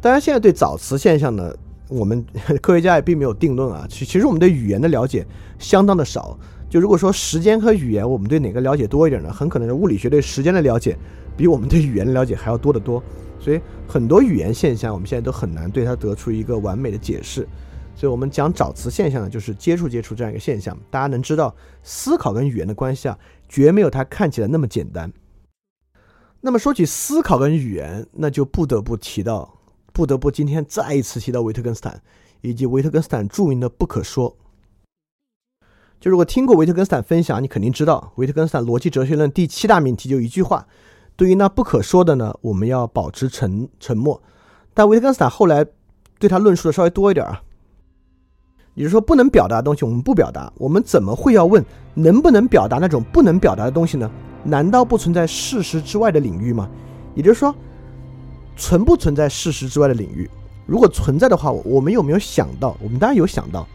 [0.00, 1.54] 当然，现在对早词现象呢，
[1.88, 2.24] 我们
[2.60, 3.86] 科学家也并没有定论啊。
[3.88, 5.24] 其其实我们对语言的了解
[5.58, 6.36] 相当的少。
[6.70, 9.32] 就如果说时间和语言，我们对哪个了解多一点呢？
[9.32, 10.96] 很可能是物理学对时间的了解
[11.36, 13.02] 比我们对语言的了解还要多得多。
[13.40, 17.46] 所以很多语言现象，我们现在都很难对它得出一个完美的解释。
[17.96, 20.78] 所以，我们讲找词现象呢，就是接触接触这样一个现象。
[20.90, 23.18] 大家能知道，思考跟语言的关系啊，
[23.48, 25.12] 绝没有它看起来那么简单。
[26.40, 29.58] 那么说起思考跟语言，那就不得不提到，
[29.92, 32.00] 不得不今天再一次提到维特根斯坦
[32.42, 34.34] 以及维特根斯坦著名的“不可说”。
[36.00, 40.66] 就如果听过维特根斯坦分享，你肯定知道，维特根斯坦逻辑哲学论第七大命题就一句话：
[41.14, 44.22] 对于那不可说的呢，我们要保持沉沉默。
[44.72, 45.66] 但维特根斯坦后来
[46.18, 47.42] 对他论述的稍微多一点啊，
[48.72, 54.10] 也就是说不能表达的东西我们不表达，我们怎么会要问能不能表达那种不能表达的东西呢？
[54.42, 56.66] 难道不存在事实之外的领域吗？
[57.14, 57.54] 也就是说，
[58.56, 60.30] 存不存在事实之外的领域？
[60.64, 62.74] 如果存在的话，我们有没有想到？
[62.82, 63.66] 我们当然有想到。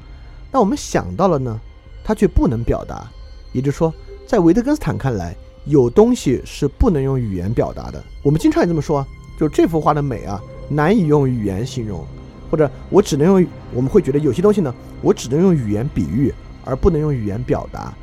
[0.52, 1.60] 那我们想到了呢，
[2.06, 3.06] 他却不能表达。
[3.52, 3.94] 也就是说，
[4.26, 5.36] 在维特根斯坦看来，
[5.66, 8.02] 有东西是不能用语言表达的。
[8.24, 9.06] 我们经常也这么说，
[9.40, 10.40] 就是这幅画的美啊，
[10.70, 12.06] 难以用语言形容，
[12.52, 16.34] 或者我只能用，我们会觉得有些东西呢，我只能用语言比喻，
[16.64, 17.94] 而不能用语言表达。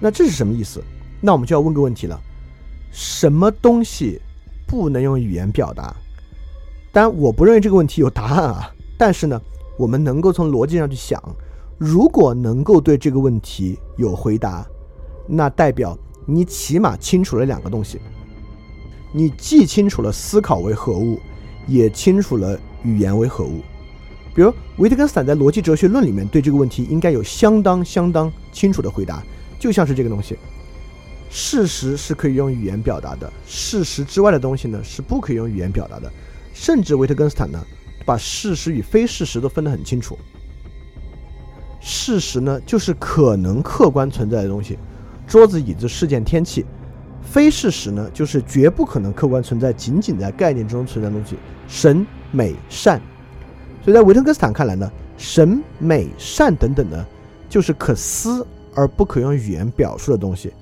[0.00, 0.82] 那这是什么意思？
[1.20, 2.20] 那我们就要问个问题了：
[2.90, 4.20] 什么东西
[4.66, 5.94] 不能用语言表达？
[6.90, 8.70] 当然，我不认为这个问题有答案啊。
[8.98, 9.40] 但是呢，
[9.78, 11.22] 我们能够从逻辑上去想，
[11.84, 14.64] 如果能够对这个问题有回答，
[15.26, 18.00] 那代表你起码清楚了两个东西：
[19.10, 21.18] 你既清楚了思考为何物，
[21.66, 23.62] 也清楚了语言为何物。
[24.32, 29.20] 比如，维特根斯坦在《逻辑哲学论》里面对这个问题应该有相当相当清楚的回答，
[29.58, 30.38] 就像是这个东西。
[31.30, 36.08] 事实是可以用语言表达的，事实之外的东西呢是不可以用语言表达的。
[36.54, 37.60] 甚至维特根斯坦呢，
[38.06, 40.16] 把事实与非事实都分得很清楚。
[41.84, 44.78] 事实呢就是可能客观存在的东西，
[45.26, 46.62] 桌子、椅子、事件、天气；
[47.22, 53.02] 非事实呢就是绝不可能客观存在，仅仅在概念中存在的东西，神、美、善。
[53.84, 57.04] 所以在维特根斯坦看来呢，神、美、善等等呢，
[57.48, 60.52] 就是可思而不可用语言表述的东西。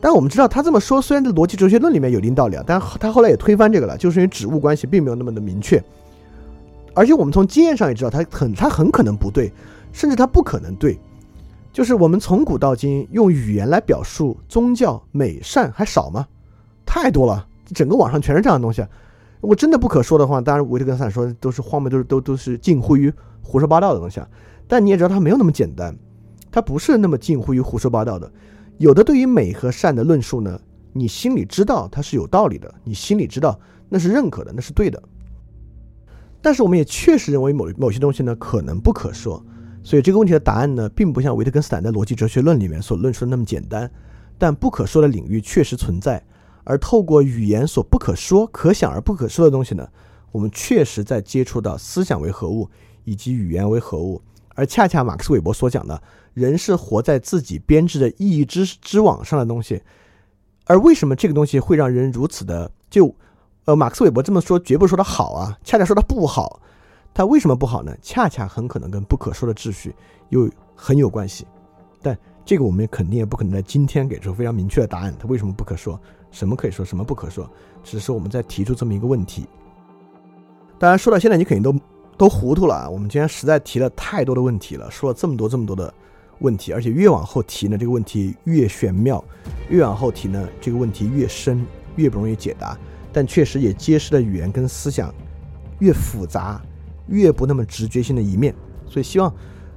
[0.00, 5.80] 但我们知道他这么说，虽然在逻辑哲学论里面有一定道理啊，但他后来也推翻这个了，就是因为指物关系并没有那么的明确，
[6.94, 9.52] 而且我们从经验上也知道他很他很可能不对，
[9.92, 10.98] 甚至他不可能对。
[11.72, 16.26] 就是我们从古到今用语言来表述宗教美善还少吗？
[16.84, 18.84] 太多了，整个网上全是这样的东西。
[19.40, 24.18] 我真的不可说的话，当然维特根斯坦说都是荒谬，都是都都是近乎于胡说八道的东西。
[24.20, 24.28] 啊。
[24.66, 25.96] 但你也知道他没有那么简单，
[26.50, 28.30] 他不是那么近乎于胡说八道的。
[28.78, 30.60] 有的对于美和善的论述呢，
[30.92, 35.00] 你心里知道它是有道理的，你心里知道那是认可的，那是对的。
[36.42, 39.44] 但是我们也确实认为某某些东西呢可能不可说，
[39.82, 43.90] 所以这个问题的答案呢，并不像维特根斯坦在《逻辑哲学论》里面所论述的那么简单。
[44.38, 46.22] 但不可说的领域确实存在，
[46.64, 49.86] 而透过语言所不可说、可想而不可说的东西呢，
[50.32, 52.70] 我们确实在接触到思想为何物
[53.04, 54.22] 以及语言为何物，
[54.54, 56.02] 而恰恰马克思韦伯所讲的。
[56.32, 59.82] 人是活在自己编织的意义之之网上的东西，
[60.64, 63.14] 而为什么这个东西会让人如此的就，
[63.64, 66.62] 呃，马克思韦伯这么说绝不说它好啊，恰恰说它不好。
[67.12, 67.96] 它为什么不好呢？
[68.00, 69.94] 恰恰很可能跟不可说的秩序
[70.28, 71.46] 又很有关系。
[72.00, 75.14] 但这个我们肯定也不可能在今天给出非常明确的答案。
[75.18, 76.00] 它为什么不可说？
[76.30, 76.84] 什么可以说？
[76.84, 77.48] 什么不可说？
[77.82, 79.46] 只是我们在提出这么一个问题。
[80.78, 81.78] 当然说到现在，你肯定都
[82.16, 82.88] 都糊涂了啊！
[82.88, 85.92] 我们今天实在提了太多的问题了，说了这么多这么多的。
[86.38, 89.22] 问题，而且越往后提呢，这个问题越玄妙；
[89.68, 92.78] 越往后提呢，这个问题越深，越不容易解答。
[93.12, 95.14] 但确实也揭示了语言跟思想
[95.80, 96.58] 越复杂、
[97.10, 98.54] 越不那么直觉性的一面。
[98.86, 99.32] 所以，希望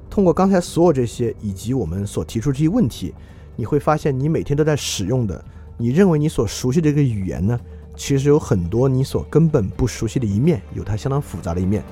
[0.09, 3.13] 通过刚才所有这些，以及我们所提出这些问题，
[3.55, 5.43] 你会发现，你每天都在使用的，
[5.77, 7.59] 你认为你所熟悉的这个语言呢，
[7.95, 11.83] 其实有很多你所根本不熟悉的一面，有它相当复杂的一面。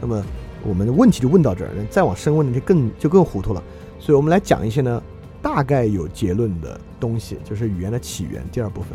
[0.00, 0.22] 那么，
[0.62, 3.62] 我们的问题就问到这儿，再往深问呢，就更就更糊涂了。
[3.98, 5.02] 所以我们来讲一些呢，
[5.40, 8.44] 大概有结论的东西，就是语言的起源。
[8.52, 8.90] 第二部分。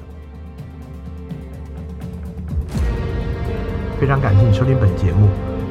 [3.99, 5.60] 非常感谢你收听本节目。